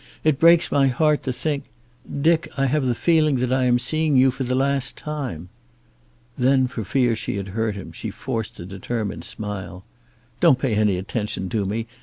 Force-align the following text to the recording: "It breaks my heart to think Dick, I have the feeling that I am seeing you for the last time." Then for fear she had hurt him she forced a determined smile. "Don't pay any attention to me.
"It 0.23 0.39
breaks 0.39 0.71
my 0.71 0.87
heart 0.87 1.21
to 1.21 1.31
think 1.31 1.65
Dick, 2.21 2.49
I 2.57 2.65
have 2.65 2.87
the 2.87 2.95
feeling 2.95 3.35
that 3.35 3.53
I 3.53 3.65
am 3.65 3.77
seeing 3.77 4.17
you 4.17 4.31
for 4.31 4.43
the 4.43 4.55
last 4.55 4.97
time." 4.97 5.49
Then 6.35 6.65
for 6.65 6.83
fear 6.83 7.15
she 7.15 7.35
had 7.35 7.49
hurt 7.49 7.75
him 7.75 7.91
she 7.91 8.09
forced 8.09 8.59
a 8.59 8.65
determined 8.65 9.25
smile. 9.25 9.85
"Don't 10.39 10.57
pay 10.57 10.73
any 10.73 10.97
attention 10.97 11.49
to 11.49 11.67
me. 11.67 11.85